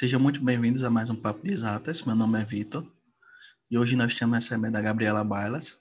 [0.00, 2.00] Sejam muito bem-vindos a mais um Papo de Exatas.
[2.04, 2.90] Meu nome é Vitor
[3.70, 5.76] e hoje nós temos recebendo a Gabriela Bailas,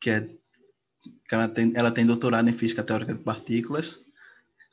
[0.00, 3.98] que, é, que ela, tem, ela tem doutorado em Física Teórica de Partículas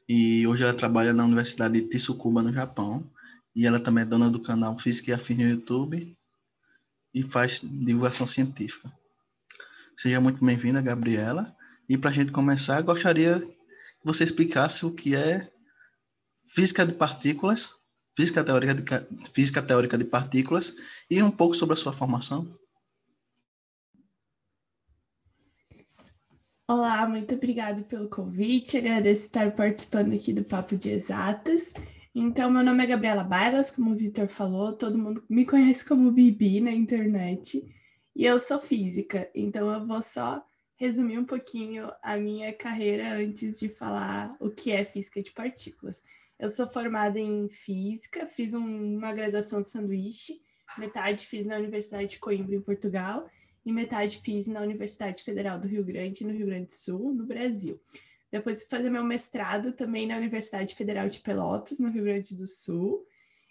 [0.08, 3.10] e hoje ela trabalha na Universidade de Tsukuba, no Japão.
[3.55, 6.16] E ela também é dona do canal Física e Afins no YouTube
[7.12, 8.94] e faz divulgação científica.
[9.98, 11.58] Seja muito bem-vinda, Gabriela.
[11.90, 15.51] E para a gente começar, gostaria que você explicasse o que é
[16.54, 17.79] física de partículas,
[18.16, 18.84] física teórica de,
[19.32, 20.74] física teórica de partículas
[21.10, 22.48] e um pouco sobre a sua formação.
[26.68, 28.78] Olá, muito obrigada pelo convite.
[28.78, 31.74] Agradeço estar participando aqui do Papo de Exatas.
[32.14, 36.12] Então, meu nome é Gabriela Bailas, como o Vitor falou, todo mundo me conhece como
[36.12, 37.64] Bibi na internet,
[38.16, 40.44] e eu sou física, então eu vou só
[40.76, 46.02] resumir um pouquinho a minha carreira antes de falar o que é física de partículas.
[46.40, 50.40] Eu sou formada em física, fiz um, uma graduação sanduíche,
[50.78, 53.30] metade fiz na Universidade de Coimbra, em Portugal,
[53.66, 57.26] e metade fiz na Universidade Federal do Rio Grande, no Rio Grande do Sul, no
[57.26, 57.78] Brasil.
[58.32, 62.48] Depois fui fazer meu mestrado também na Universidade Federal de Pelotas, no Rio Grande do
[62.48, 63.06] Sul.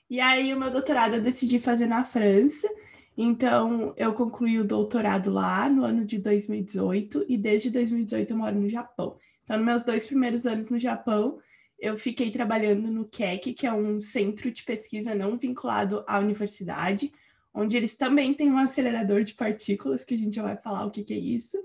[0.09, 2.67] E aí o meu doutorado eu decidi fazer na França.
[3.15, 8.59] Então eu concluí o doutorado lá no ano de 2018 e desde 2018 eu moro
[8.59, 9.19] no Japão.
[9.43, 11.39] Então, nos meus dois primeiros anos no Japão,
[11.79, 17.13] eu fiquei trabalhando no KEC, que é um centro de pesquisa não vinculado à universidade,
[17.55, 20.91] onde eles também têm um acelerador de partículas, que a gente já vai falar o
[20.91, 21.57] que, que é isso.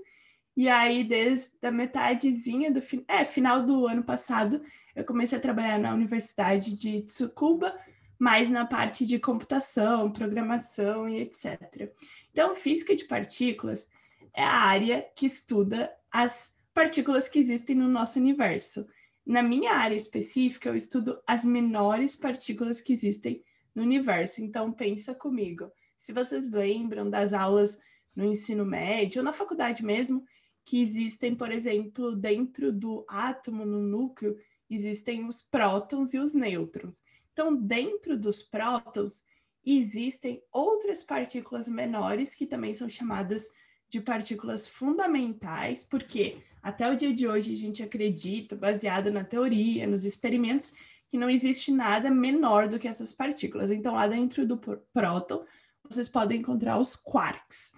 [0.56, 4.60] E aí, desde a metadezinha do é, final do ano passado,
[4.94, 7.76] eu comecei a trabalhar na Universidade de Tsukuba,
[8.16, 11.92] mais na parte de computação, programação e etc.
[12.30, 13.88] Então, física de partículas
[14.32, 18.86] é a área que estuda as partículas que existem no nosso universo.
[19.26, 23.42] Na minha área específica, eu estudo as menores partículas que existem
[23.74, 24.42] no universo.
[24.42, 25.70] Então, pensa comigo.
[25.96, 27.78] Se vocês lembram das aulas
[28.14, 30.24] no ensino médio ou na faculdade mesmo,
[30.64, 34.36] que existem, por exemplo, dentro do átomo, no núcleo,
[34.68, 37.02] existem os prótons e os nêutrons.
[37.32, 39.22] Então, dentro dos prótons,
[39.64, 43.46] existem outras partículas menores que também são chamadas
[43.94, 49.86] de partículas fundamentais, porque até o dia de hoje a gente acredita, baseado na teoria,
[49.86, 50.72] nos experimentos,
[51.08, 53.70] que não existe nada menor do que essas partículas.
[53.70, 54.58] Então, lá dentro do
[54.92, 55.44] próton,
[55.88, 57.70] vocês podem encontrar os quarks.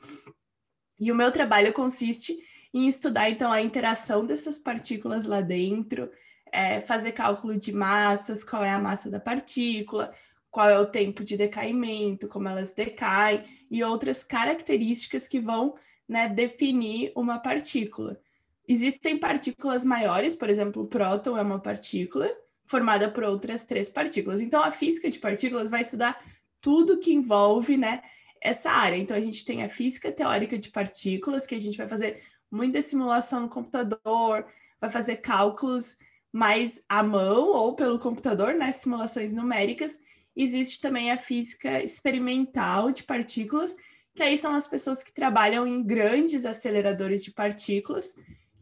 [0.98, 2.34] E o meu trabalho consiste
[2.72, 6.10] em estudar então a interação dessas partículas lá dentro,
[6.50, 10.14] é, fazer cálculo de massas, qual é a massa da partícula,
[10.50, 15.74] qual é o tempo de decaimento, como elas decaem e outras características que vão
[16.08, 18.20] né, definir uma partícula.
[18.68, 22.28] Existem partículas maiores, por exemplo, o próton é uma partícula
[22.64, 24.40] formada por outras três partículas.
[24.40, 26.20] Então, a física de partículas vai estudar
[26.60, 28.02] tudo que envolve né,
[28.40, 28.96] essa área.
[28.96, 32.82] Então, a gente tem a física teórica de partículas, que a gente vai fazer muita
[32.82, 34.46] simulação no computador,
[34.80, 35.96] vai fazer cálculos
[36.32, 38.72] mais à mão ou pelo computador, né?
[38.72, 39.98] Simulações numéricas.
[40.34, 43.74] Existe também a física experimental de partículas,
[44.16, 48.14] que aí são as pessoas que trabalham em grandes aceleradores de partículas,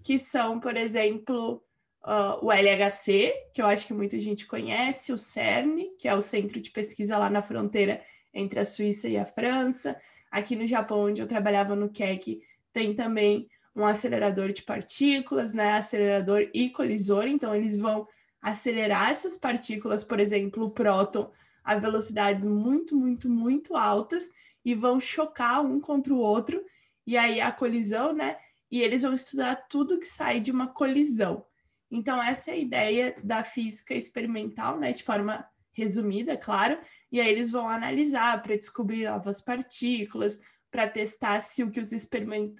[0.02, 1.62] que são, por exemplo,
[2.04, 6.20] uh, o LHC, que eu acho que muita gente conhece, o CERN, que é o
[6.20, 8.02] centro de pesquisa lá na fronteira
[8.34, 9.96] entre a Suíça e a França.
[10.28, 12.42] Aqui no Japão, onde eu trabalhava no KEC,
[12.72, 15.74] tem também um acelerador de partículas, né?
[15.74, 18.08] Acelerador e colisor, então eles vão
[18.42, 21.30] acelerar essas partículas, por exemplo, o próton,
[21.62, 24.28] a velocidades muito, muito, muito altas
[24.64, 26.64] e vão chocar um contra o outro,
[27.06, 28.36] e aí a colisão, né?
[28.70, 31.44] E eles vão estudar tudo que sai de uma colisão.
[31.90, 34.92] Então, essa é a ideia da física experimental, né?
[34.92, 36.78] De forma resumida, claro,
[37.10, 40.38] e aí eles vão analisar para descobrir novas partículas,
[40.70, 41.90] para testar se o que os,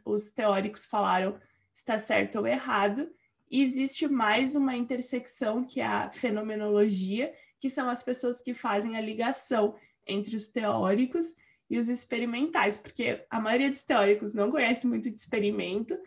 [0.05, 1.39] os teóricos falaram
[1.73, 3.09] está certo ou errado.
[3.50, 8.97] E existe mais uma intersecção, que é a fenomenologia, que são as pessoas que fazem
[8.97, 9.77] a ligação
[10.07, 11.35] entre os teóricos
[11.69, 15.99] e os experimentais, porque a maioria dos teóricos não conhece muito de experimento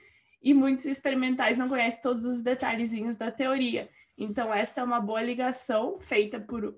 [0.42, 3.90] e muitos experimentais não conhecem todos os detalhezinhos da teoria.
[4.18, 6.76] Então, essa é uma boa ligação feita por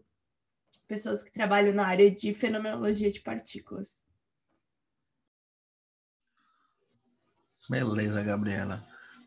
[0.88, 4.02] pessoas que trabalham na área de fenomenologia de partículas.
[7.70, 8.84] Beleza, Gabriela.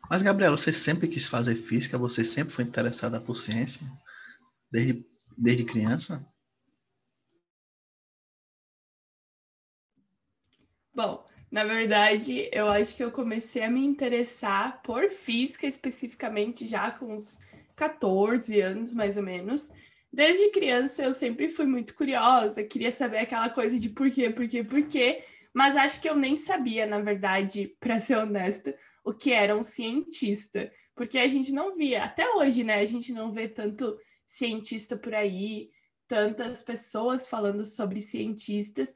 [0.09, 1.97] Mas, Gabriela, você sempre quis fazer física?
[1.97, 3.81] Você sempre foi interessada por ciência?
[4.69, 5.05] Desde,
[5.37, 6.27] desde criança?
[10.93, 16.91] Bom, na verdade, eu acho que eu comecei a me interessar por física especificamente já
[16.91, 17.37] com uns
[17.75, 19.71] 14 anos, mais ou menos.
[20.11, 24.47] desde criança eu sempre fui muito curiosa, queria saber aquela coisa de por quê, por
[24.47, 25.23] quê, por quê,
[25.53, 29.63] mas acho que eu nem sabia, na verdade, para ser honesta, o que era um
[29.63, 32.75] cientista, porque a gente não via, até hoje, né?
[32.79, 35.69] A gente não vê tanto cientista por aí,
[36.07, 38.93] tantas pessoas falando sobre cientistas.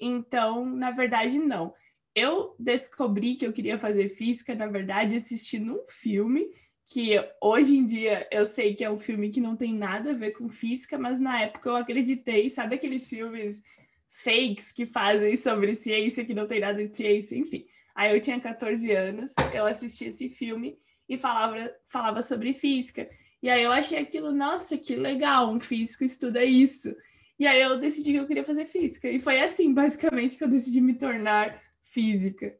[0.00, 1.74] Então, na verdade, não.
[2.14, 6.48] Eu descobri que eu queria fazer física, na verdade, assistindo um filme
[6.88, 10.14] que hoje em dia eu sei que é um filme que não tem nada a
[10.14, 13.62] ver com física, mas na época eu acreditei, sabe aqueles filmes
[14.08, 17.66] fakes que fazem sobre ciência que não tem nada de ciência, enfim.
[17.94, 23.08] Aí eu tinha 14 anos, eu assisti esse filme e falava, falava sobre física.
[23.42, 26.94] E aí eu achei aquilo, nossa, que legal, um físico estuda isso.
[27.38, 29.08] E aí eu decidi que eu queria fazer física.
[29.08, 32.54] E foi assim, basicamente, que eu decidi me tornar física.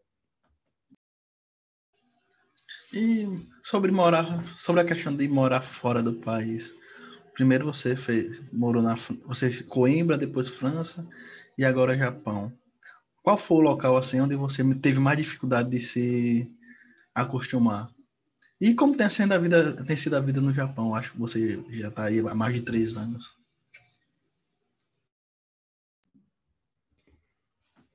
[2.92, 3.26] E
[3.62, 4.24] sobre morar,
[4.56, 6.74] sobre a questão de morar fora do país.
[7.34, 8.96] Primeiro você fez, morou na,
[9.26, 11.06] você Coimbra, depois França
[11.56, 12.52] e agora Japão.
[13.22, 16.50] Qual foi o local assim onde você teve mais dificuldade de se
[17.14, 17.90] acostumar?
[18.60, 20.94] E como tem sido a vida, tem sido a vida no Japão?
[20.94, 23.37] Acho que você já está aí há mais de três anos.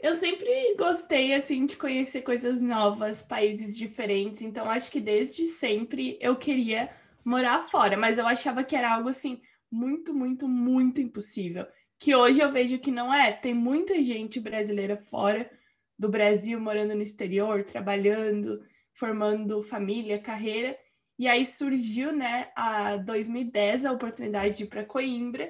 [0.04, 6.18] Eu sempre gostei assim de conhecer coisas novas, países diferentes, então acho que desde sempre
[6.20, 9.40] eu queria morar fora, mas eu achava que era algo assim
[9.72, 11.66] muito, muito, muito impossível,
[11.98, 13.32] que hoje eu vejo que não é.
[13.32, 15.50] Tem muita gente brasileira fora
[15.98, 18.62] do Brasil, morando no exterior, trabalhando,
[18.94, 20.78] formando família, carreira,
[21.18, 25.50] e aí surgiu, né, a 2010 a oportunidade de ir para Coimbra,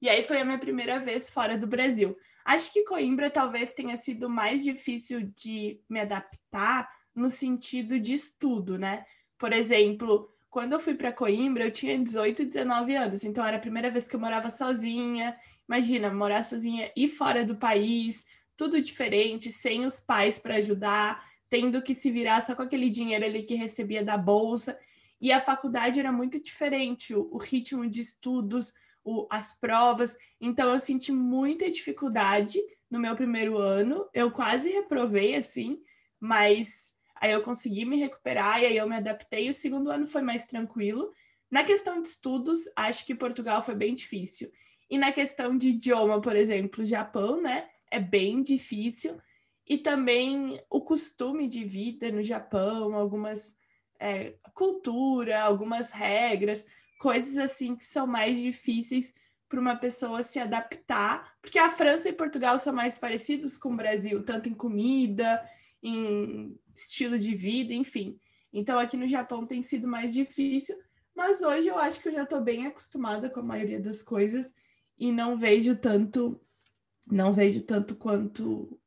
[0.00, 2.16] e aí foi a minha primeira vez fora do Brasil.
[2.50, 8.76] Acho que Coimbra talvez tenha sido mais difícil de me adaptar no sentido de estudo,
[8.76, 9.04] né?
[9.38, 13.60] Por exemplo, quando eu fui para Coimbra, eu tinha 18, 19 anos, então era a
[13.60, 15.36] primeira vez que eu morava sozinha.
[15.68, 18.26] Imagina, morar sozinha e fora do país,
[18.56, 23.26] tudo diferente, sem os pais para ajudar, tendo que se virar só com aquele dinheiro
[23.26, 24.76] ali que recebia da bolsa.
[25.20, 28.72] E a faculdade era muito diferente, o, o ritmo de estudos,
[29.04, 30.16] o, as provas.
[30.40, 32.58] Então, eu senti muita dificuldade
[32.90, 34.08] no meu primeiro ano.
[34.12, 35.80] Eu quase reprovei, assim,
[36.18, 39.48] mas aí eu consegui me recuperar e aí eu me adaptei.
[39.48, 41.12] O segundo ano foi mais tranquilo.
[41.50, 44.50] Na questão de estudos, acho que Portugal foi bem difícil.
[44.88, 47.68] E na questão de idioma, por exemplo, Japão, né?
[47.90, 49.20] É bem difícil.
[49.68, 53.56] E também o costume de vida no Japão, algumas
[54.00, 56.64] é, cultura, algumas regras
[57.00, 59.14] coisas assim que são mais difíceis
[59.48, 63.76] para uma pessoa se adaptar, porque a França e Portugal são mais parecidos com o
[63.76, 65.42] Brasil, tanto em comida,
[65.82, 68.20] em estilo de vida, enfim.
[68.52, 70.78] Então aqui no Japão tem sido mais difícil,
[71.16, 74.54] mas hoje eu acho que eu já estou bem acostumada com a maioria das coisas
[74.98, 76.38] e não vejo tanto,
[77.10, 78.78] não vejo tanto quanto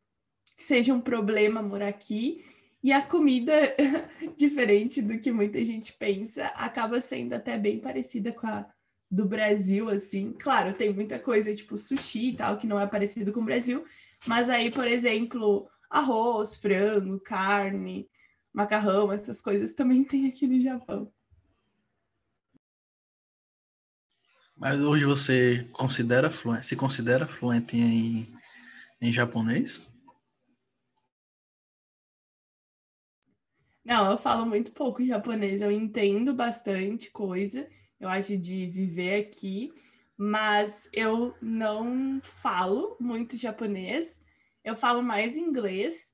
[0.56, 2.46] seja um problema morar aqui.
[2.84, 3.54] E a comida,
[4.36, 8.68] diferente do que muita gente pensa, acaba sendo até bem parecida com a
[9.10, 10.34] do Brasil, assim.
[10.34, 13.86] Claro, tem muita coisa tipo sushi e tal, que não é parecido com o Brasil,
[14.26, 18.10] mas aí, por exemplo, arroz, frango, carne,
[18.52, 21.14] macarrão, essas coisas também tem aqui no Japão.
[24.58, 28.34] Mas hoje você considera fluente, se considera fluente em,
[29.00, 29.86] em japonês?
[33.86, 37.68] Não, eu falo muito pouco japonês, eu entendo bastante coisa,
[38.00, 39.74] eu acho de viver aqui,
[40.18, 44.22] mas eu não falo muito japonês,
[44.64, 46.14] eu falo mais inglês.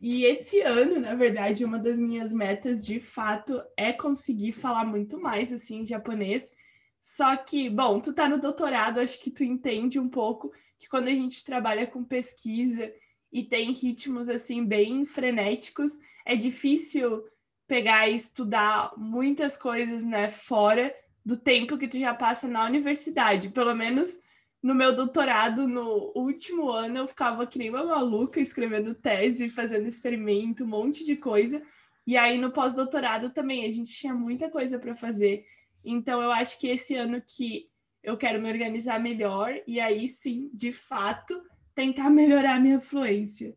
[0.00, 5.18] E esse ano, na verdade, uma das minhas metas de fato é conseguir falar muito
[5.20, 6.52] mais assim japonês.
[7.00, 11.08] Só que, bom, tu tá no doutorado, acho que tu entende um pouco que quando
[11.08, 12.92] a gente trabalha com pesquisa
[13.32, 17.24] e tem ritmos assim bem frenéticos, é difícil
[17.66, 23.50] pegar e estudar muitas coisas, né, fora do tempo que tu já passa na universidade.
[23.50, 24.18] Pelo menos
[24.62, 29.86] no meu doutorado, no último ano, eu ficava que nem uma maluca escrevendo tese, fazendo
[29.86, 31.62] experimento, um monte de coisa.
[32.06, 35.46] E aí no pós-doutorado também a gente tinha muita coisa para fazer.
[35.84, 37.70] Então eu acho que esse ano que
[38.02, 41.40] eu quero me organizar melhor e aí sim, de fato,
[41.74, 43.56] tentar melhorar a minha fluência.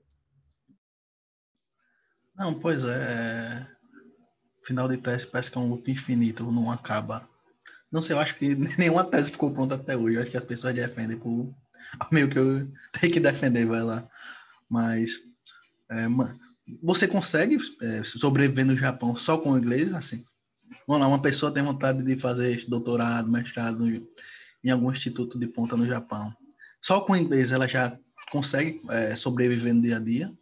[2.35, 3.67] Não, pois é.
[4.65, 7.27] Final de tese parece que é um loop infinito, não acaba.
[7.91, 10.17] Não sei, eu acho que nenhuma tese ficou pronta até hoje.
[10.17, 11.53] Eu acho que as pessoas defendem por
[12.11, 14.07] meio que eu tenho que defender, vai lá.
[14.69, 15.19] Mas
[15.91, 16.07] é,
[16.81, 20.23] você consegue é, sobreviver no Japão só com o inglês, assim?
[20.87, 23.85] Vamos lá, uma pessoa tem vontade de fazer doutorado, mestrado
[24.63, 26.33] em algum instituto de ponta no Japão.
[26.81, 27.97] Só com o inglês ela já
[28.31, 30.33] consegue é, sobreviver no dia a dia?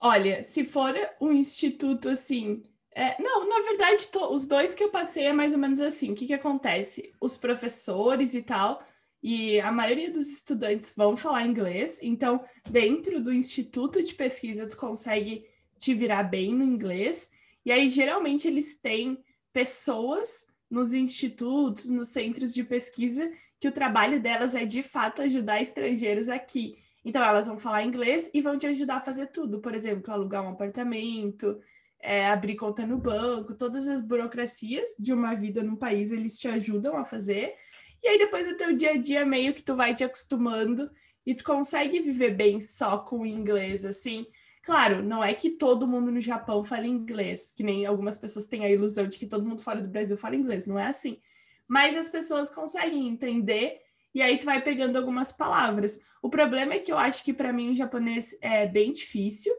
[0.00, 2.62] Olha, se for um instituto assim.
[2.92, 6.12] É, não, na verdade, os dois que eu passei é mais ou menos assim.
[6.12, 7.10] O que, que acontece?
[7.20, 8.82] Os professores e tal,
[9.22, 14.76] e a maioria dos estudantes vão falar inglês, então, dentro do instituto de pesquisa, tu
[14.76, 15.44] consegue
[15.78, 17.30] te virar bem no inglês.
[17.64, 24.20] E aí, geralmente, eles têm pessoas nos institutos, nos centros de pesquisa, que o trabalho
[24.20, 26.76] delas é de fato ajudar estrangeiros aqui.
[27.04, 29.60] Então, elas vão falar inglês e vão te ajudar a fazer tudo.
[29.60, 31.58] Por exemplo, alugar um apartamento,
[31.98, 36.48] é, abrir conta no banco, todas as burocracias de uma vida num país, eles te
[36.48, 37.54] ajudam a fazer.
[38.02, 40.90] E aí, depois do teu dia a dia, meio que tu vai te acostumando
[41.24, 44.26] e tu consegue viver bem só com o inglês, assim.
[44.62, 48.64] Claro, não é que todo mundo no Japão fala inglês, que nem algumas pessoas têm
[48.64, 51.18] a ilusão de que todo mundo fora do Brasil fala inglês, não é assim.
[51.66, 53.80] Mas as pessoas conseguem entender
[54.14, 55.98] e aí tu vai pegando algumas palavras.
[56.22, 59.52] O problema é que eu acho que para mim o japonês é bem difícil.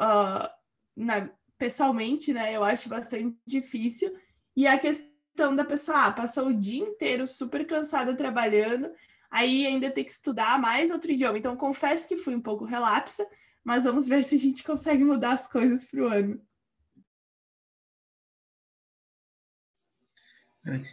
[0.00, 0.48] Uh,
[0.96, 2.54] na, pessoalmente, né?
[2.54, 4.14] Eu acho bastante difícil.
[4.56, 8.90] E a questão da pessoa, ah, passou o dia inteiro super cansada trabalhando,
[9.30, 11.36] aí ainda tem que estudar mais outro idioma.
[11.36, 13.26] Então, confesso que fui um pouco relapsa,
[13.64, 16.40] mas vamos ver se a gente consegue mudar as coisas para o ano.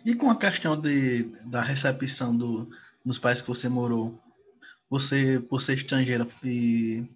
[0.06, 2.70] E com a questão de, da recepção do,
[3.06, 4.20] nos países que você morou,
[4.90, 7.08] você, por ser estrangeira, e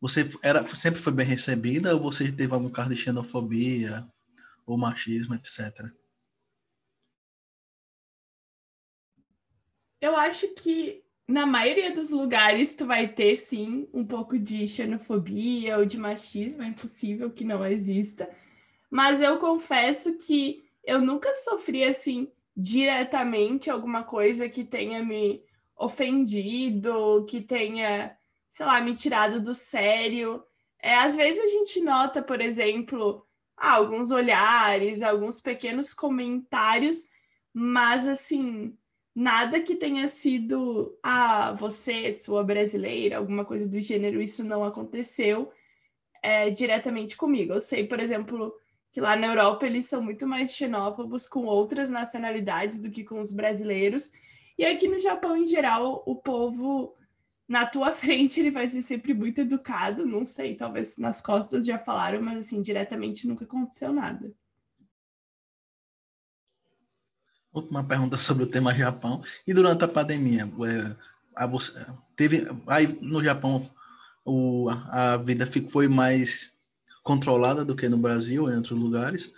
[0.00, 4.06] você era, sempre foi bem recebida ou você teve algum caso de xenofobia
[4.66, 5.86] ou machismo, etc?
[10.00, 15.78] Eu acho que na maioria dos lugares tu vai ter sim um pouco de xenofobia
[15.78, 18.28] ou de machismo, é impossível que não exista.
[18.90, 25.42] Mas eu confesso que eu nunca sofri assim diretamente alguma coisa que tenha me
[25.76, 28.16] ofendido, que tenha,
[28.48, 30.44] sei lá, me tirado do sério.
[30.80, 37.06] É, às vezes a gente nota, por exemplo, ah, alguns olhares, alguns pequenos comentários,
[37.52, 38.76] mas assim,
[39.14, 45.52] nada que tenha sido, ah, você, sua brasileira, alguma coisa do gênero, isso não aconteceu
[46.22, 47.52] é, diretamente comigo.
[47.52, 48.54] Eu sei, por exemplo,
[48.92, 53.18] que lá na Europa eles são muito mais xenófobos com outras nacionalidades do que com
[53.18, 54.12] os brasileiros.
[54.58, 56.94] E aqui no Japão, em geral, o povo
[57.48, 60.04] na tua frente ele vai ser sempre muito educado.
[60.04, 64.30] Não sei, talvez nas costas já falaram, mas assim, diretamente nunca aconteceu nada.
[67.50, 69.22] Última pergunta sobre o tema Japão.
[69.46, 70.96] E durante a pandemia, é,
[71.34, 71.72] a você,
[72.14, 73.70] teve aí no Japão
[74.24, 76.51] o, a vida foi mais
[77.02, 79.32] controlada do que no Brasil, em outros lugares.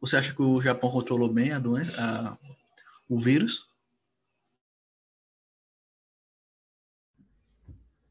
[0.00, 2.38] Você acha que o Japão controlou bem a doença, a,
[3.08, 3.66] o vírus?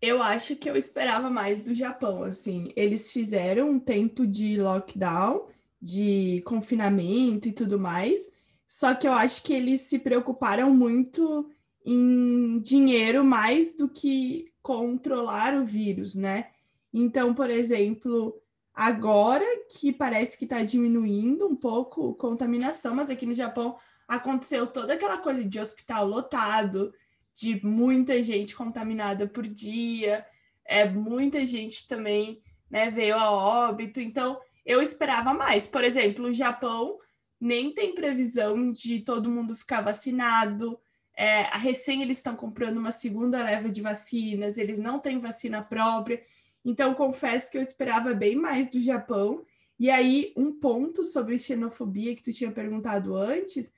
[0.02, 2.72] Eu acho que eu esperava mais do Japão, assim.
[2.76, 5.48] Eles fizeram um tempo de lockdown,
[5.82, 8.30] de confinamento e tudo mais,
[8.68, 11.50] só que eu acho que eles se preocuparam muito
[11.86, 16.50] em dinheiro mais do que controlar o vírus, né?
[16.94, 18.40] Então, por exemplo,
[18.78, 23.76] Agora que parece que está diminuindo um pouco a contaminação, mas aqui no Japão
[24.08, 26.94] aconteceu toda aquela coisa de hospital lotado,
[27.34, 30.24] de muita gente contaminada por dia,
[30.64, 34.00] é muita gente também né, veio a óbito.
[34.00, 35.66] Então, eu esperava mais.
[35.66, 37.00] Por exemplo, o Japão
[37.42, 40.80] nem tem previsão de todo mundo ficar vacinado.
[41.16, 45.64] É, a recém eles estão comprando uma segunda leva de vacinas, eles não têm vacina
[45.64, 46.22] própria.
[46.68, 49.46] Então, confesso que eu esperava bem mais do Japão.
[49.80, 53.72] E aí, um ponto sobre xenofobia que tu tinha perguntado antes,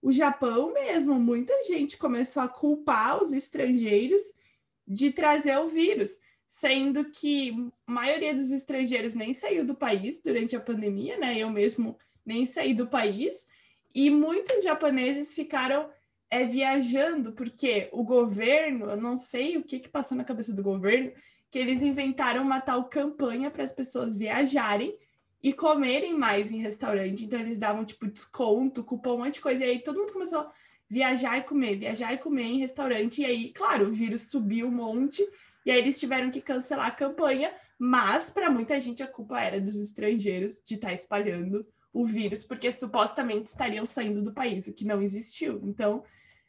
[0.00, 4.22] o Japão mesmo, muita gente começou a culpar os estrangeiros
[4.88, 6.18] de trazer o vírus,
[6.48, 7.54] sendo que
[7.86, 11.36] a maioria dos estrangeiros nem saiu do país durante a pandemia, né?
[11.36, 13.46] Eu mesmo nem saí do país,
[13.94, 15.90] e muitos japoneses ficaram
[16.30, 20.62] é, viajando, porque o governo, eu não sei o que, que passou na cabeça do
[20.62, 21.12] governo,
[21.50, 24.96] que eles inventaram uma tal campanha para as pessoas viajarem
[25.42, 27.24] e comerem mais em restaurante.
[27.24, 29.64] Então eles davam tipo desconto, cupom, um monte de coisa.
[29.64, 30.52] E aí todo mundo começou a
[30.88, 33.22] viajar e comer, viajar e comer em restaurante.
[33.22, 35.26] E aí, claro, o vírus subiu um monte.
[35.64, 39.60] E aí eles tiveram que cancelar a campanha, mas para muita gente a culpa era
[39.60, 44.72] dos estrangeiros de estar tá espalhando o vírus, porque supostamente estariam saindo do país, o
[44.72, 45.60] que não existiu.
[45.64, 46.04] Então,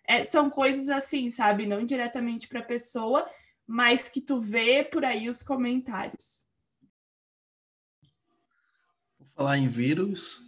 [0.07, 1.65] é, são coisas assim, sabe?
[1.65, 3.25] Não diretamente para a pessoa,
[3.71, 6.43] mas que tu vê por aí os comentários.
[9.17, 10.41] Vou falar em vírus.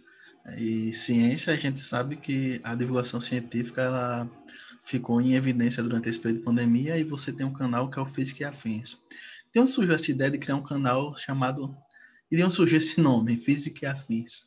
[0.58, 4.30] E ciência, a gente sabe que a divulgação científica ela
[4.82, 8.02] ficou em evidência durante esse período de pandemia e você tem um canal que é
[8.02, 8.98] o Física e Afins.
[9.54, 11.74] De onde surgiu essa ideia de criar um canal chamado.
[12.30, 14.44] E de onde surgiu esse nome, Física e Afins?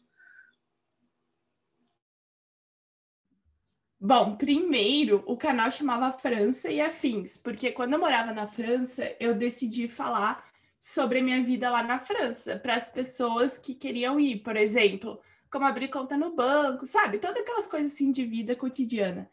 [3.99, 9.33] Bom, primeiro o canal chamava França e Afins, porque quando eu morava na França, eu
[9.33, 10.45] decidi falar
[10.79, 15.19] sobre a minha vida lá na França, para as pessoas que queriam ir, por exemplo,
[15.49, 17.17] como abrir conta no banco, sabe?
[17.17, 19.27] Todas aquelas coisas assim de vida cotidiana.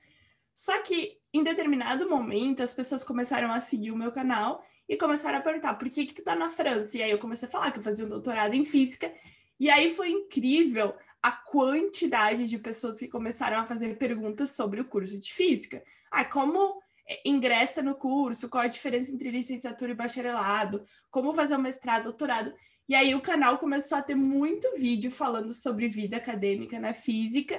[0.55, 5.39] Só que em determinado momento as pessoas começaram a seguir o meu canal e começaram
[5.39, 6.97] a perguntar por que que tu tá na França?
[6.97, 9.13] E aí eu comecei a falar que eu fazia um doutorado em física,
[9.61, 10.95] e aí foi incrível
[11.25, 15.83] a quantidade de pessoas que começaram a fazer perguntas sobre o curso de física.
[16.11, 21.57] Ah, como é, ingressa no curso, qual a diferença entre licenciatura e bacharelado, como fazer
[21.57, 22.53] um mestrado, doutorado.
[22.87, 27.59] E aí o canal começou a ter muito vídeo falando sobre vida acadêmica na física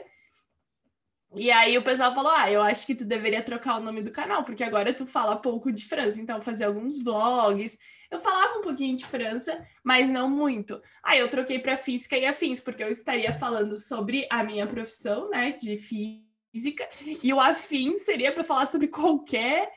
[1.35, 4.11] e aí o pessoal falou: Ah, eu acho que tu deveria trocar o nome do
[4.11, 7.77] canal, porque agora tu fala pouco de França, então fazer alguns vlogs.
[8.09, 10.81] Eu falava um pouquinho de França, mas não muito.
[11.03, 15.29] Aí eu troquei para física e afins, porque eu estaria falando sobre a minha profissão,
[15.29, 16.87] né, de física,
[17.21, 19.71] e o afins seria para falar sobre qualquer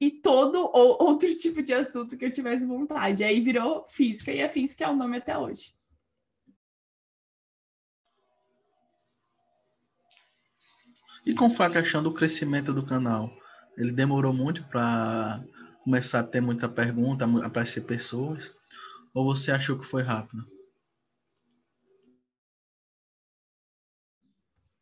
[0.00, 3.22] e todo ou outro tipo de assunto que eu tivesse vontade.
[3.22, 5.72] Aí virou física e afins, que é o nome até hoje.
[11.26, 13.30] E com foi a questão do crescimento do canal?
[13.78, 15.42] Ele demorou muito para
[15.82, 18.54] começar a ter muita pergunta, aparecer pessoas?
[19.14, 20.42] Ou você achou que foi rápido?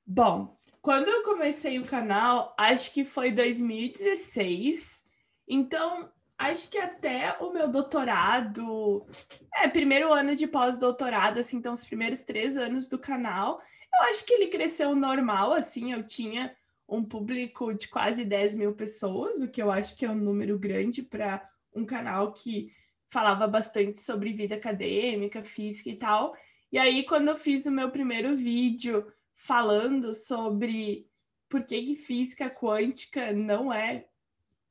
[0.05, 5.05] Bom, quando eu comecei o canal, acho que foi 2016.
[5.49, 9.07] Então, acho que até o meu doutorado,
[9.55, 13.61] é, primeiro ano de pós-doutorado, assim, então os primeiros três anos do canal,
[13.95, 16.55] eu acho que ele cresceu normal, assim, eu tinha
[16.89, 20.59] um público de quase 10 mil pessoas, o que eu acho que é um número
[20.59, 22.73] grande para um canal que
[23.07, 26.35] falava bastante sobre vida acadêmica, física e tal.
[26.71, 31.07] E aí, quando eu fiz o meu primeiro vídeo falando sobre
[31.49, 34.07] por que, que física quântica não é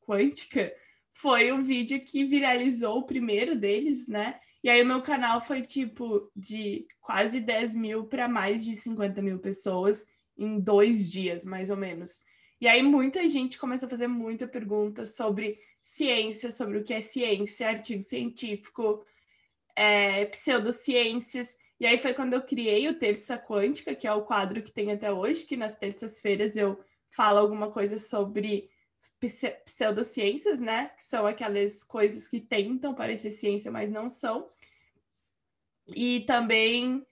[0.02, 0.74] quântica,
[1.12, 4.40] foi um vídeo que viralizou o primeiro deles, né?
[4.64, 9.22] E aí o meu canal foi tipo de quase 10 mil para mais de 50
[9.22, 10.06] mil pessoas
[10.38, 12.20] em dois dias, mais ou menos.
[12.60, 17.02] E aí muita gente começou a fazer muita pergunta sobre ciência, sobre o que é
[17.02, 19.04] ciência, artigo científico,
[19.76, 21.56] é, pseudociências.
[21.80, 24.92] E aí foi quando eu criei o Terça Quântica, que é o quadro que tem
[24.92, 28.70] até hoje, que nas terças-feiras eu falo alguma coisa sobre
[29.66, 30.92] pseudociências, né?
[30.98, 34.50] Que são aquelas coisas que tentam parecer ciência, mas não são.
[35.88, 37.06] E também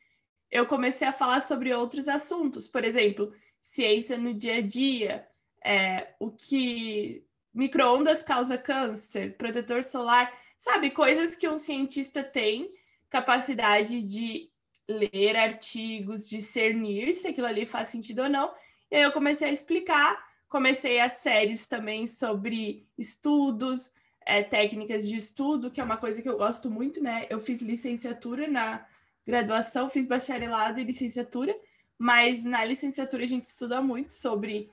[0.51, 5.27] eu comecei a falar sobre outros assuntos, por exemplo, ciência no dia a dia,
[5.63, 12.73] é, o que microondas causa câncer, protetor solar, sabe, coisas que um cientista tem
[13.09, 14.49] capacidade de
[14.87, 18.53] ler artigos, discernir se aquilo ali faz sentido ou não.
[18.89, 23.91] E aí eu comecei a explicar Comecei as séries também sobre estudos,
[24.25, 27.27] é, técnicas de estudo, que é uma coisa que eu gosto muito, né?
[27.29, 28.85] Eu fiz licenciatura na
[29.25, 31.55] graduação, fiz bacharelado e licenciatura,
[31.97, 34.71] mas na licenciatura a gente estuda muito sobre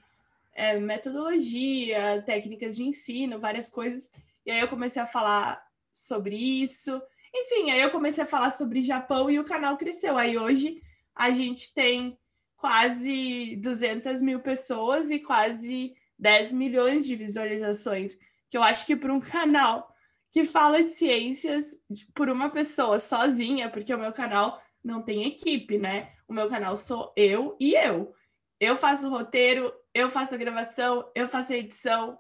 [0.55, 4.11] é, metodologia, técnicas de ensino, várias coisas.
[4.47, 5.63] E aí eu comecei a falar
[5.93, 7.01] sobre isso.
[7.35, 10.17] Enfim, aí eu comecei a falar sobre Japão e o canal cresceu.
[10.17, 10.83] Aí hoje
[11.15, 12.19] a gente tem
[12.57, 18.17] quase 200 mil pessoas e quase 10 milhões de visualizações,
[18.49, 19.95] que eu acho que para um canal
[20.31, 21.79] que fala de ciências
[22.15, 26.13] por uma pessoa sozinha, porque o meu canal não tem equipe, né?
[26.29, 28.15] O meu canal sou eu e eu.
[28.59, 32.19] Eu faço o roteiro, eu faço a gravação, eu faço a edição,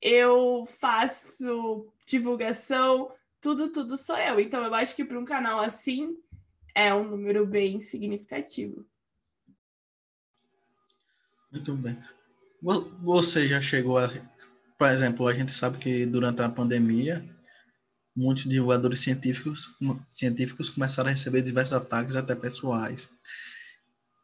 [0.00, 4.40] eu faço divulgação, tudo, tudo sou eu.
[4.40, 6.16] Então eu acho que para um canal assim
[6.74, 8.86] é um número bem significativo.
[11.54, 11.96] Muito bem.
[13.02, 14.10] Você já chegou a.
[14.76, 17.24] Por exemplo, a gente sabe que durante a pandemia,
[18.16, 19.70] muitos divulgadores científicos,
[20.10, 23.08] científicos começaram a receber diversos ataques, até pessoais.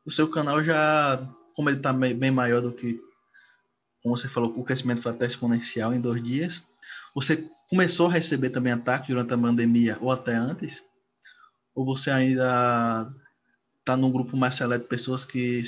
[0.05, 3.01] O seu canal já, como ele está bem maior do que,
[4.03, 6.65] como você falou, o crescimento foi até exponencial em dois dias,
[7.15, 10.83] você começou a receber também ataques durante a pandemia ou até antes?
[11.77, 13.09] Ou você ainda
[13.79, 15.63] está num grupo mais seleto de pessoas que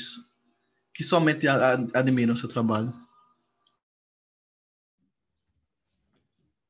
[0.94, 1.46] que somente
[1.94, 2.92] admiram o seu trabalho?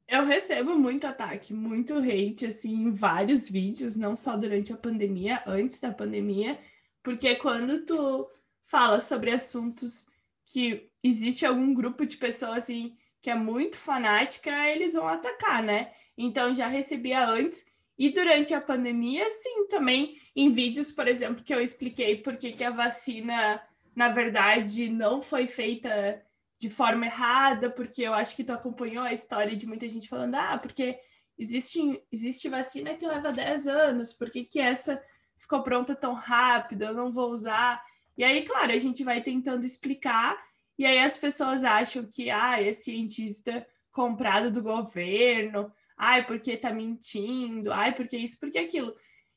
[0.06, 5.42] Eu recebo muito ataque, muito hate, assim, em vários vídeos, não só durante a pandemia,
[5.46, 6.60] antes da pandemia,
[7.02, 8.28] Porque quando tu
[8.64, 10.06] fala sobre assuntos
[10.46, 15.92] que existe algum grupo de pessoas assim que é muito fanática, eles vão atacar, né?
[16.18, 17.64] Então já recebia antes
[17.98, 22.64] e durante a pandemia, sim, também em vídeos, por exemplo, que eu expliquei por que
[22.64, 23.62] a vacina,
[23.94, 26.22] na verdade, não foi feita
[26.58, 30.36] de forma errada, porque eu acho que tu acompanhou a história de muita gente falando,
[30.36, 30.98] ah, porque
[31.36, 35.02] existe, existe vacina que leva 10 anos, por que, que essa
[35.36, 37.82] ficou pronta tão rápido, eu não vou usar.
[38.16, 40.40] E aí, claro, a gente vai tentando explicar,
[40.78, 46.72] e aí as pessoas acham que, ah, é cientista comprado do governo, ai, porque tá
[46.72, 48.94] mentindo, ai, porque isso, porque aquilo.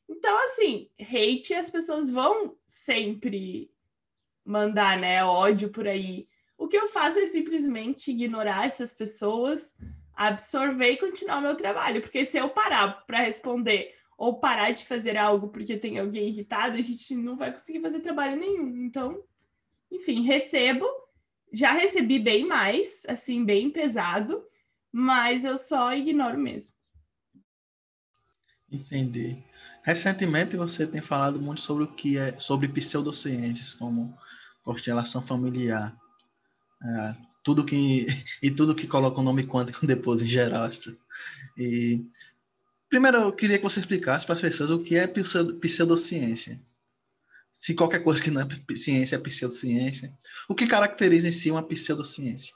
[0.08, 3.70] Então, assim, hate as pessoas vão sempre
[4.46, 6.28] mandar, né, ódio por aí.
[6.56, 9.76] O que eu faço é simplesmente ignorar essas pessoas,
[10.14, 15.16] absorver e continuar meu trabalho, porque se eu parar para responder ou parar de fazer
[15.16, 18.84] algo porque tem alguém irritado, a gente não vai conseguir fazer trabalho nenhum.
[18.84, 19.22] Então,
[19.90, 20.86] enfim, recebo,
[21.52, 24.42] já recebi bem mais, assim, bem pesado,
[24.90, 26.74] mas eu só ignoro mesmo.
[28.72, 29.45] Entendi.
[29.86, 34.18] Recentemente você tem falado muito sobre o que é sobre pseudociências, como
[34.64, 35.96] constelação familiar,
[36.82, 38.04] é, tudo que
[38.42, 40.68] e tudo que coloca o nome quântico depois em geral.
[41.56, 42.04] E
[42.88, 46.60] primeiro eu queria que você explicasse para as pessoas o que é pseudociência.
[47.52, 50.12] Se qualquer coisa que não é ciência é pseudociência,
[50.48, 52.52] o que caracteriza em si uma pseudociência?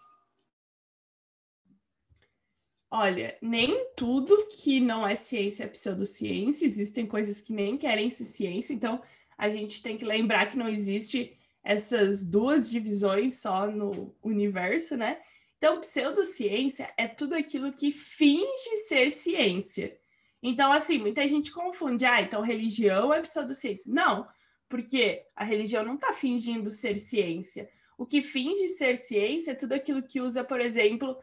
[2.90, 8.24] Olha, nem tudo que não é ciência é pseudociência, existem coisas que nem querem ser
[8.24, 9.00] ciência, então
[9.38, 15.18] a gente tem que lembrar que não existe essas duas divisões só no universo, né?
[15.56, 19.96] Então, pseudociência é tudo aquilo que finge ser ciência.
[20.42, 23.92] Então, assim, muita gente confunde, ah, então religião é pseudociência.
[23.92, 24.26] Não,
[24.68, 27.68] porque a religião não está fingindo ser ciência.
[27.98, 31.18] O que finge ser ciência é tudo aquilo que usa, por exemplo,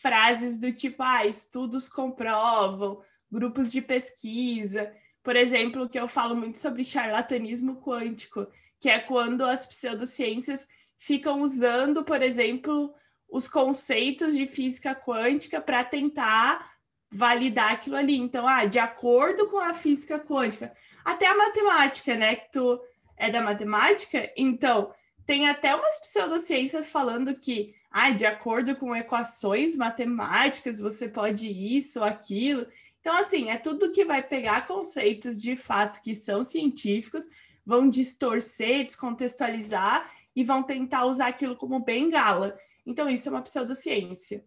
[0.00, 4.92] frases do tipo, ah, estudos comprovam, grupos de pesquisa.
[5.22, 8.46] Por exemplo, que eu falo muito sobre charlatanismo quântico,
[8.80, 12.92] que é quando as pseudociências ficam usando, por exemplo,
[13.28, 16.72] os conceitos de física quântica para tentar
[17.12, 18.16] validar aquilo ali.
[18.16, 22.34] Então, ah, de acordo com a física quântica, até a matemática, né?
[22.34, 22.80] Que tu
[23.16, 24.92] é da matemática, então
[25.26, 32.02] tem até umas pseudociências falando que ah, de acordo com equações matemáticas, você pode isso
[32.02, 32.66] aquilo.
[33.00, 37.28] Então, assim, é tudo que vai pegar conceitos de fato que são científicos,
[37.64, 42.58] vão distorcer, descontextualizar e vão tentar usar aquilo como bengala.
[42.84, 44.44] Então, isso é uma pseudociência.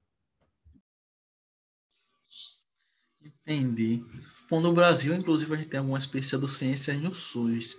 [3.23, 4.03] Entendi.
[4.49, 7.77] Bom, no Brasil, inclusive, a gente tem algumas pseudociências no SUS,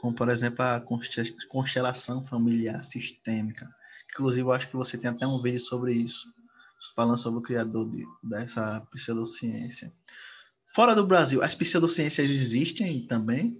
[0.00, 0.82] como, por exemplo, a
[1.48, 3.68] constelação familiar sistêmica
[4.12, 6.32] Inclusive, eu acho que você tem até um vídeo sobre isso,
[6.94, 9.92] falando sobre o criador de, dessa pseudociência.
[10.66, 13.58] Fora do Brasil, as pseudociências existem também.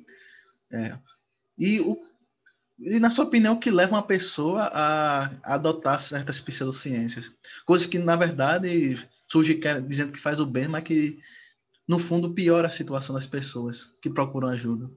[0.73, 0.99] É,
[1.59, 1.97] e, o,
[2.79, 7.31] e, na sua opinião, o que leva uma pessoa a, adotar certas pseudociências?
[7.65, 8.97] Coisas que, na verdade,
[9.29, 11.19] surge dizendo que faz o bem, mas que,
[11.87, 14.91] no fundo, piora a situação das pessoas que procuram ajuda.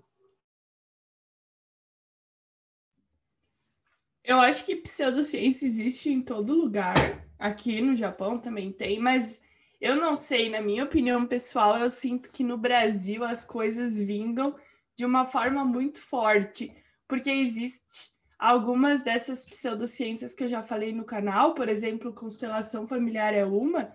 [4.24, 6.96] Eu acho que pseudociência existe em todo lugar.
[7.38, 9.42] Aqui no Japão também tem, mas
[9.82, 14.56] eu não sei, na minha opinião pessoal, eu sinto que no Brasil as coisas vingam
[14.96, 16.74] de uma forma muito forte,
[17.06, 23.34] porque existe algumas dessas pseudociências que eu já falei no canal, por exemplo, constelação familiar
[23.34, 23.94] é uma,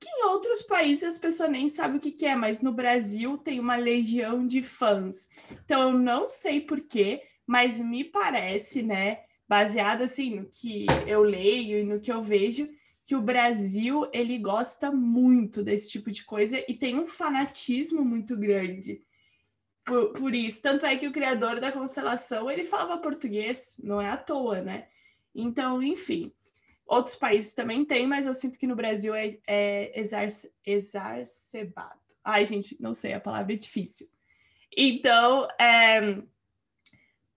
[0.00, 3.38] que em outros países as pessoas nem sabem o que, que é, mas no Brasil
[3.38, 5.28] tem uma legião de fãs.
[5.64, 9.20] Então eu não sei porquê, mas me parece, né?
[9.50, 12.70] Baseado assim no que eu leio e no que eu vejo,
[13.04, 18.36] que o Brasil ele gosta muito desse tipo de coisa e tem um fanatismo muito
[18.36, 19.02] grande
[19.84, 20.62] por, por isso.
[20.62, 24.86] Tanto é que o criador da constelação ele falava português, não é à toa, né?
[25.34, 26.32] Então, enfim,
[26.86, 31.98] outros países também têm, mas eu sinto que no Brasil é, é exarce, exacerbado.
[32.22, 34.08] Ai, gente, não sei, a palavra é difícil.
[34.76, 36.22] Então, é,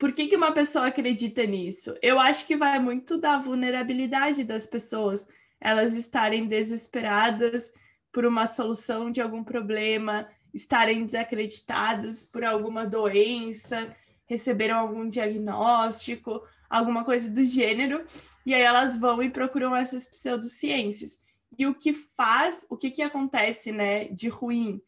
[0.03, 1.95] por que, que uma pessoa acredita nisso?
[2.01, 5.25] Eu acho que vai muito da vulnerabilidade das pessoas,
[5.61, 7.71] elas estarem desesperadas
[8.11, 17.05] por uma solução de algum problema, estarem desacreditadas por alguma doença, receberam algum diagnóstico, alguma
[17.05, 18.03] coisa do gênero,
[18.45, 21.21] e aí elas vão e procuram essas pseudociências.
[21.57, 24.81] E o que faz, o que, que acontece, né, de ruim?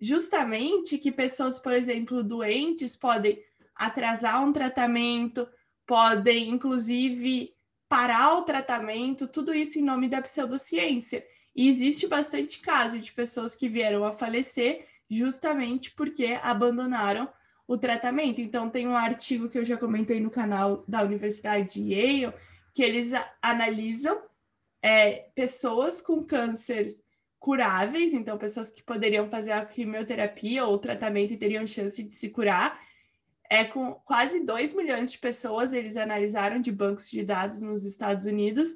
[0.00, 3.40] Justamente que pessoas, por exemplo, doentes podem
[3.76, 5.48] atrasar um tratamento,
[5.86, 7.54] podem, inclusive,
[7.88, 11.24] parar o tratamento, tudo isso em nome da pseudociência.
[11.54, 17.28] E existe bastante caso de pessoas que vieram a falecer justamente porque abandonaram
[17.66, 18.40] o tratamento.
[18.40, 22.34] Então, tem um artigo que eu já comentei no canal da Universidade de Yale,
[22.74, 24.20] que eles analisam
[24.82, 27.02] é, pessoas com cânceres
[27.38, 32.28] curáveis, então pessoas que poderiam fazer a quimioterapia ou tratamento e teriam chance de se
[32.30, 32.80] curar.
[33.50, 38.24] É com quase 2 milhões de pessoas eles analisaram de bancos de dados nos Estados
[38.24, 38.74] Unidos.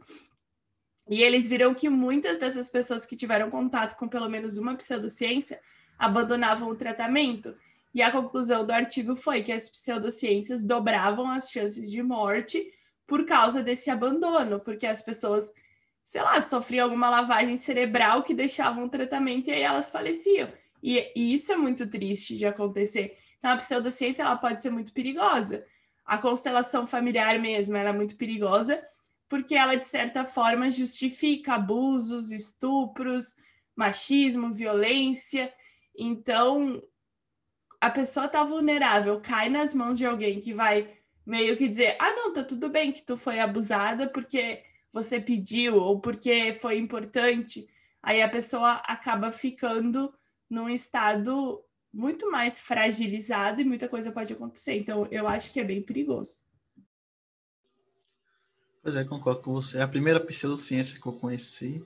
[1.08, 5.60] E eles viram que muitas dessas pessoas que tiveram contato com pelo menos uma pseudociência
[5.98, 7.56] abandonavam o tratamento.
[7.92, 12.72] E a conclusão do artigo foi que as pseudociências dobravam as chances de morte
[13.06, 15.50] por causa desse abandono, porque as pessoas
[16.02, 20.52] sei lá, sofriam alguma lavagem cerebral que deixavam o tratamento e aí elas faleciam.
[20.82, 23.16] E, e, isso é muito triste de acontecer.
[23.40, 25.64] Então, a pseudociência ela pode ser muito perigosa.
[26.04, 28.80] A constelação familiar mesmo ela é muito perigosa
[29.28, 33.34] porque ela, de certa forma, justifica abusos, estupros,
[33.76, 35.52] machismo, violência.
[35.96, 36.82] Então,
[37.80, 40.92] a pessoa está vulnerável, cai nas mãos de alguém que vai
[41.24, 45.76] meio que dizer: ah, não, tá tudo bem que tu foi abusada porque você pediu
[45.76, 47.68] ou porque foi importante,
[48.02, 50.12] aí a pessoa acaba ficando
[50.48, 54.76] num estado muito mais fragilizado e muita coisa pode acontecer.
[54.76, 56.44] Então, eu acho que é bem perigoso.
[58.82, 59.80] Pois é, concordo com você.
[59.80, 61.84] A primeira pseudociência que eu conheci,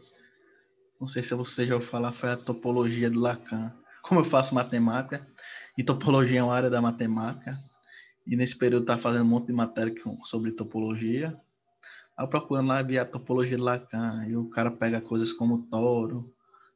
[1.01, 3.77] não sei se você já ouviu falar, foi a topologia de Lacan.
[4.03, 5.27] Como eu faço matemática,
[5.77, 7.59] e topologia é uma área da matemática,
[8.27, 9.93] e nesse período estava fazendo um monte de matéria
[10.27, 11.41] sobre topologia,
[12.17, 16.33] Aí procurando lá, via a topologia de Lacan, e o cara pega coisas como toro,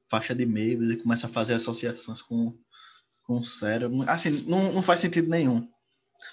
[0.08, 2.58] faixa de Meigs, e começa a fazer associações com,
[3.28, 4.02] com cérebro.
[4.08, 5.70] Assim, não, não faz sentido nenhum.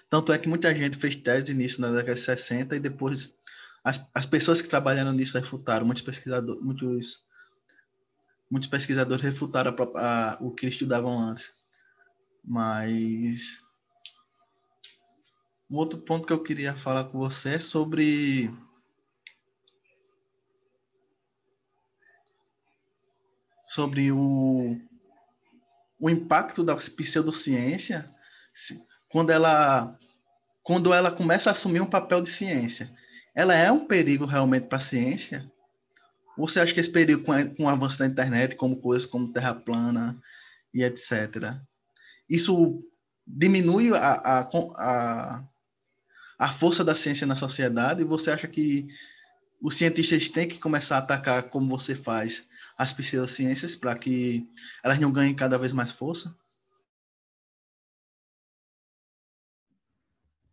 [0.09, 3.33] Tanto é que muita gente fez tese nisso na década de 60 e depois
[3.83, 7.23] as, as pessoas que trabalharam nisso refutaram, muitos pesquisadores, muitos,
[8.49, 11.51] muitos pesquisadores refutaram a, a, o que estudavam antes.
[12.41, 13.59] Mas
[15.69, 18.49] um outro ponto que eu queria falar com você é sobre
[23.67, 24.79] sobre o,
[25.99, 28.09] o impacto da pseudociência
[29.09, 29.97] quando ela,
[30.63, 32.91] quando ela começa a assumir um papel de ciência.
[33.33, 35.49] Ela é um perigo realmente para a ciência?
[36.37, 39.31] Ou você acha que esse perigo, com, com o avanço da internet, como coisas como
[39.31, 40.19] terra plana
[40.73, 41.53] e etc.,
[42.29, 42.83] isso
[43.25, 45.47] diminui a, a, a,
[46.39, 48.01] a força da ciência na sociedade?
[48.01, 48.87] E você acha que
[49.61, 52.43] os cientistas têm que começar a atacar como você faz
[52.77, 54.49] as pseudociências para que
[54.83, 56.37] elas não ganhem cada vez mais força?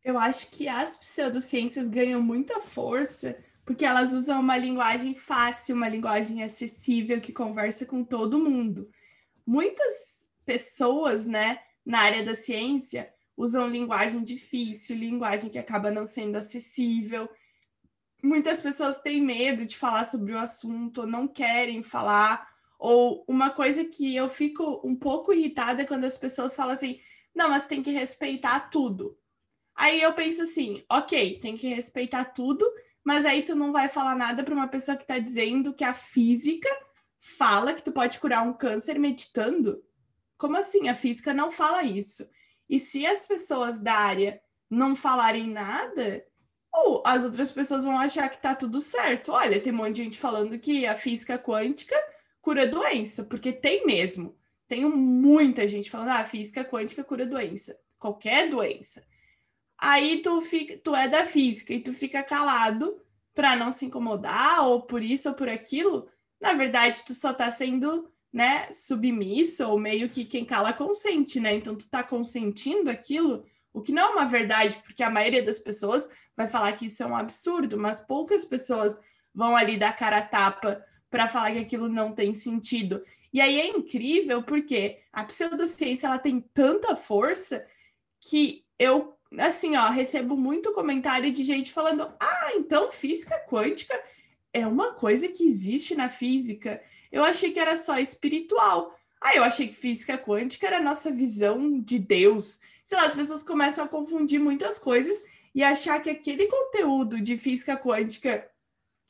[0.04, 5.88] Eu acho que as pseudociências ganham muita força porque elas usam uma linguagem fácil, uma
[5.88, 8.90] linguagem acessível que conversa com todo mundo.
[9.46, 16.36] Muitas pessoas, né, na área da ciência usam linguagem difícil, linguagem que acaba não sendo
[16.36, 17.28] acessível
[18.22, 22.48] muitas pessoas têm medo de falar sobre o assunto, não querem falar.
[22.78, 27.00] Ou uma coisa que eu fico um pouco irritada é quando as pessoas falam assim:
[27.34, 29.18] não, mas tem que respeitar tudo.
[29.74, 32.64] Aí eu penso assim: ok, tem que respeitar tudo,
[33.04, 35.94] mas aí tu não vai falar nada para uma pessoa que está dizendo que a
[35.94, 36.68] física
[37.18, 39.82] fala que tu pode curar um câncer meditando.
[40.36, 40.88] Como assim?
[40.88, 42.28] A física não fala isso.
[42.68, 46.24] E se as pessoas da área não falarem nada,
[46.72, 49.32] ou as outras pessoas vão achar que tá tudo certo.
[49.32, 51.94] Olha, tem um monte de gente falando que a física quântica
[52.40, 54.34] cura doença, porque tem mesmo.
[54.66, 59.04] Tem muita gente falando, ah, a física quântica cura doença, qualquer doença.
[59.78, 63.00] Aí tu fica, tu é da física e tu fica calado
[63.34, 66.08] para não se incomodar ou por isso ou por aquilo.
[66.40, 71.54] Na verdade, tu só tá sendo, né, submisso ou meio que quem cala consente, né?
[71.54, 75.58] Então tu tá consentindo aquilo o que não é uma verdade, porque a maioria das
[75.58, 78.96] pessoas vai falar que isso é um absurdo, mas poucas pessoas
[79.34, 83.02] vão ali dar cara a tapa para falar que aquilo não tem sentido.
[83.32, 87.66] E aí é incrível porque a pseudociência ela tem tanta força
[88.20, 93.98] que eu assim, ó, recebo muito comentário de gente falando: "Ah, então física quântica
[94.52, 96.82] é uma coisa que existe na física.
[97.10, 98.94] Eu achei que era só espiritual.
[99.20, 103.16] Ah, eu achei que física quântica era a nossa visão de Deus sei lá, as
[103.16, 105.22] pessoas começam a confundir muitas coisas
[105.54, 108.48] e achar que aquele conteúdo de física quântica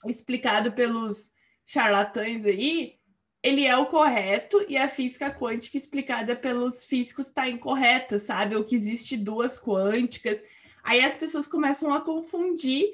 [0.06, 1.32] explicado pelos
[1.64, 2.98] charlatães aí
[3.42, 8.54] ele é o correto e a física quântica explicada pelos físicos está incorreta, sabe?
[8.54, 10.42] Ou que existe duas quânticas.
[10.84, 12.84] Aí as pessoas começam a confundir,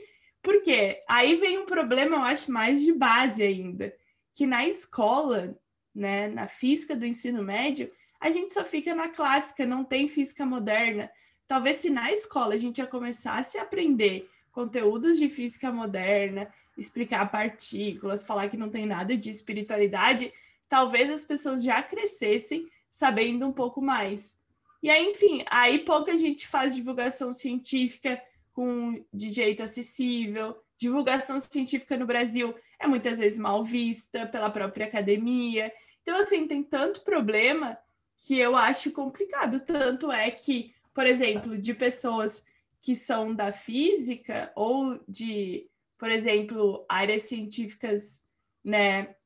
[0.43, 3.95] porque aí vem um problema, eu acho, mais de base ainda,
[4.35, 5.55] que na escola,
[5.95, 10.45] né, na física do ensino médio, a gente só fica na clássica, não tem física
[10.45, 11.11] moderna.
[11.47, 17.31] Talvez se na escola a gente já começasse a aprender conteúdos de física moderna, explicar
[17.31, 20.33] partículas, falar que não tem nada de espiritualidade,
[20.69, 24.39] talvez as pessoas já crescessem sabendo um pouco mais.
[24.83, 28.21] E aí, enfim, aí pouca gente faz divulgação científica
[28.53, 30.57] com de jeito acessível.
[30.77, 35.73] Divulgação científica no Brasil é muitas vezes mal vista pela própria academia.
[36.03, 37.77] Então, assim, tem tanto problema
[38.19, 39.61] que eu acho complicado.
[39.61, 42.45] Tanto é que, por exemplo, de pessoas
[42.81, 48.23] que são da física ou de por exemplo, áreas científicas,
[48.65, 49.17] né,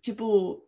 [0.00, 0.64] tipo,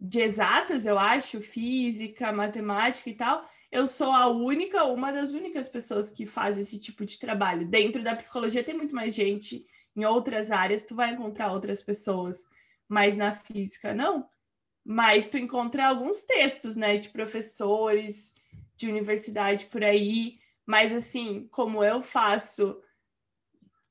[0.00, 5.68] de exatas, eu acho, física, matemática e tal, eu sou a única, uma das únicas
[5.68, 7.68] pessoas que faz esse tipo de trabalho.
[7.68, 12.46] Dentro da psicologia tem muito mais gente, em outras áreas tu vai encontrar outras pessoas,
[12.88, 14.28] mas na física não.
[14.84, 18.34] Mas tu encontra alguns textos, né, de professores
[18.76, 22.80] de universidade por aí, mas assim, como eu faço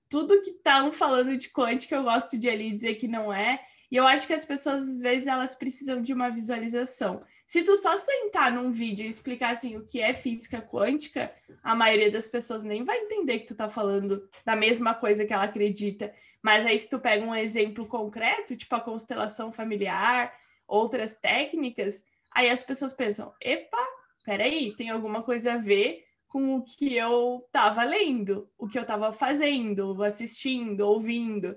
[0.09, 3.59] tudo que estão falando de quântica, eu gosto de ali dizer que não é.
[3.89, 7.23] E eu acho que as pessoas, às vezes, elas precisam de uma visualização.
[7.45, 11.31] Se tu só sentar num vídeo e explicar assim o que é física quântica,
[11.63, 15.33] a maioria das pessoas nem vai entender que tu tá falando da mesma coisa que
[15.33, 16.11] ela acredita.
[16.41, 20.33] Mas aí, se tu pega um exemplo concreto, tipo a constelação familiar,
[20.73, 23.85] outras técnicas, aí as pessoas pensam: epa,
[24.25, 28.81] peraí, tem alguma coisa a ver com o que eu estava lendo, o que eu
[28.81, 31.55] estava fazendo, assistindo, ouvindo.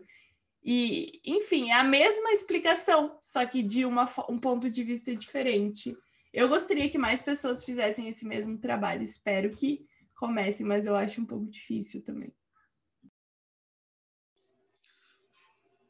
[0.63, 5.97] E, enfim, é a mesma explicação, só que de uma, um ponto de vista diferente.
[6.33, 9.03] Eu gostaria que mais pessoas fizessem esse mesmo trabalho.
[9.03, 12.31] Espero que comecem, mas eu acho um pouco difícil também.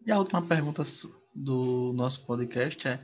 [0.06, 0.84] E a última pergunta
[1.36, 3.00] do nosso podcast é: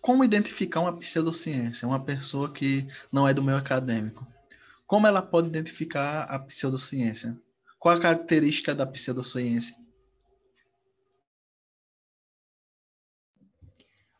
[0.00, 4.26] como identificar uma pseudociência, uma pessoa que não é do meio acadêmico?
[4.86, 7.38] Como ela pode identificar a pseudociência?
[7.78, 9.76] Qual a característica da pseudociência?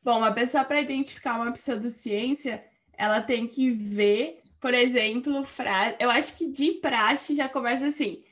[0.03, 5.97] Bom, uma pessoa para identificar uma pseudociência, ela tem que ver, por exemplo, frase.
[5.99, 8.23] Eu acho que de praxe já começa assim.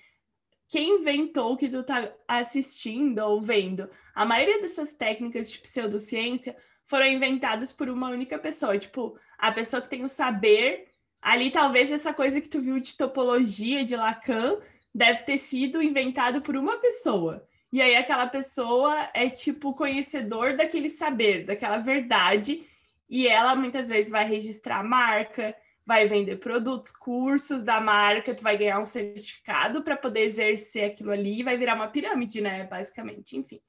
[0.74, 3.88] Quem inventou o que tu tá assistindo ou vendo?
[4.12, 9.80] A maioria dessas técnicas de pseudociência foram inventadas por uma única pessoa, tipo, a pessoa
[9.80, 10.88] que tem o saber
[11.22, 14.58] Ali, talvez essa coisa que tu viu de topologia de Lacan
[14.92, 17.46] deve ter sido inventado por uma pessoa.
[17.72, 22.66] E aí, aquela pessoa é tipo conhecedor daquele saber, daquela verdade,
[23.08, 25.54] e ela muitas vezes vai registrar marca,
[25.86, 31.10] vai vender produtos, cursos da marca, tu vai ganhar um certificado para poder exercer aquilo
[31.10, 32.64] ali, vai virar uma pirâmide, né?
[32.64, 33.60] Basicamente, enfim.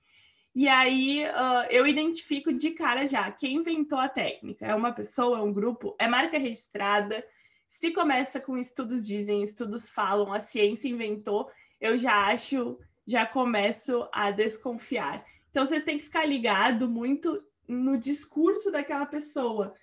[0.56, 4.66] E aí uh, eu identifico de cara já quem inventou a técnica.
[4.66, 7.26] É uma pessoa, é um grupo, é marca registrada,
[7.68, 11.50] se começa com estudos dizem, estudos falam, a ciência inventou,
[11.82, 15.26] eu já acho, já começo a desconfiar.
[15.50, 19.74] Então vocês têm que ficar ligado muito no discurso daquela pessoa.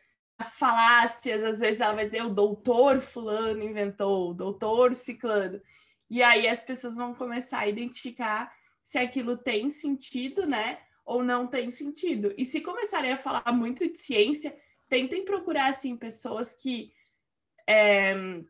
[0.42, 5.62] As falácias, às vezes ela vai dizer o doutor fulano inventou, o doutor ciclano.
[6.10, 8.52] E aí as pessoas vão começar a identificar
[8.82, 10.80] se aquilo tem sentido, né?
[11.04, 12.34] Ou não tem sentido.
[12.36, 14.52] E se começarem a falar muito de ciência,
[14.88, 16.92] tentem procurar assim pessoas que
[17.64, 18.42] é,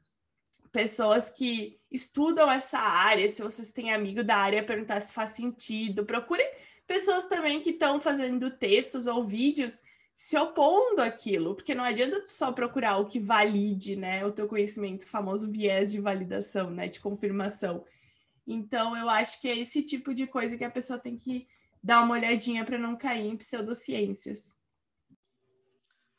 [0.72, 6.06] pessoas que estudam essa área, se vocês têm amigo da área, perguntar se faz sentido.
[6.06, 6.42] Procure
[6.86, 9.82] pessoas também que estão fazendo textos ou vídeos
[10.14, 14.46] se opondo àquilo, porque não adianta tu só procurar o que valide, né, o teu
[14.46, 17.84] conhecimento, o famoso viés de validação, né, de confirmação.
[18.46, 21.46] Então, eu acho que é esse tipo de coisa que a pessoa tem que
[21.82, 24.54] dar uma olhadinha para não cair em pseudociências.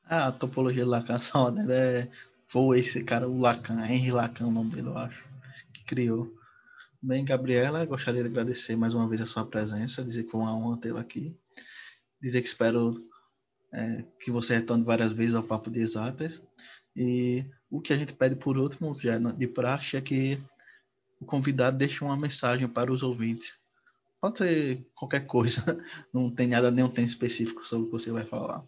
[0.06, 1.66] Ah, a topologia de Lacan só, né?
[1.70, 2.10] É
[2.54, 5.28] foi esse cara, o Lacan, Henry Lacan, o nome dele, eu acho,
[5.74, 6.32] que criou.
[7.02, 10.56] Bem, Gabriela, gostaria de agradecer mais uma vez a sua presença, dizer que foi uma
[10.56, 11.36] honra tê-la aqui,
[12.22, 12.94] dizer que espero
[13.74, 16.42] é, que você retorne várias vezes ao Papo de Exatas.
[16.96, 20.38] E o que a gente pede por último, já de praxe, é que
[21.20, 23.58] o convidado deixe uma mensagem para os ouvintes.
[24.22, 25.62] Pode ser qualquer coisa,
[26.14, 28.64] não tem nada, nenhum tempo específico sobre o que você vai falar.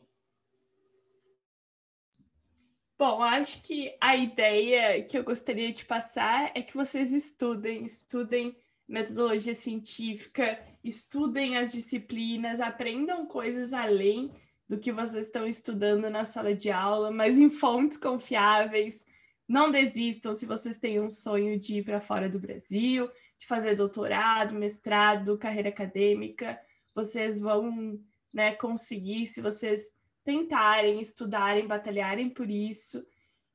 [2.97, 8.55] Bom, acho que a ideia que eu gostaria de passar é que vocês estudem, estudem
[8.87, 14.31] metodologia científica, estudem as disciplinas, aprendam coisas além
[14.67, 19.05] do que vocês estão estudando na sala de aula, mas em fontes confiáveis.
[19.47, 23.75] Não desistam se vocês têm um sonho de ir para fora do Brasil, de fazer
[23.75, 26.59] doutorado, mestrado, carreira acadêmica.
[26.95, 27.99] Vocês vão
[28.33, 29.93] né, conseguir se vocês
[30.23, 33.05] tentarem, estudarem, batalharem por isso.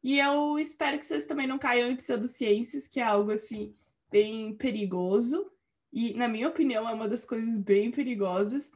[0.03, 3.75] E eu espero que vocês também não caiam em pseudociências, que é algo assim
[4.11, 5.51] bem perigoso.
[5.93, 8.71] E, na minha opinião, é uma das coisas bem perigosas.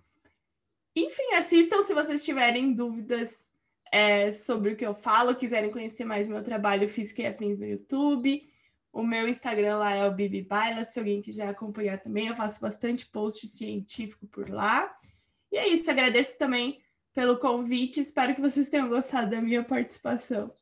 [0.95, 3.53] Enfim, assistam se vocês tiverem dúvidas
[3.91, 7.67] é, sobre o que eu falo, quiserem conhecer mais meu trabalho Física e Afins no
[7.67, 8.49] YouTube.
[8.93, 12.61] O meu Instagram lá é o Bibi Baila, se alguém quiser acompanhar também, eu faço
[12.61, 14.95] bastante post científico por lá.
[15.51, 16.81] E é isso, agradeço também
[17.13, 20.53] pelo convite, espero que vocês tenham gostado da minha participação.